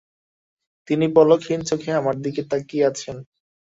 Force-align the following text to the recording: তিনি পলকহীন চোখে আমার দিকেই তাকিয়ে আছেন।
তিনি 0.87 1.05
পলকহীন 1.15 1.61
চোখে 1.69 1.89
আমার 1.93 2.15
দিকেই 2.23 2.47
তাকিয়ে 2.51 2.87
আছেন। 2.87 3.15